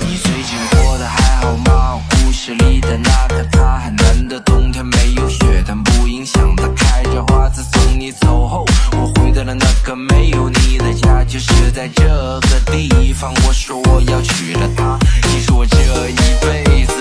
[0.00, 2.00] 你最近过得还好吗？
[2.10, 7.48] 故事里的那个他，海南的冬天没有雪，但不影响他开着花。
[7.48, 13.32] 自从你走后，我回到了那个没有你的家，就是在这个地方。
[13.46, 15.78] 我说我要娶了她，其实我这
[16.10, 16.95] 一辈子。